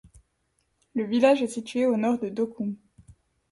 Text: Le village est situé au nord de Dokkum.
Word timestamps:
Le 0.95 1.03
village 1.03 1.43
est 1.43 1.47
situé 1.47 1.85
au 1.85 1.95
nord 1.95 2.17
de 2.17 2.29
Dokkum. 2.29 2.75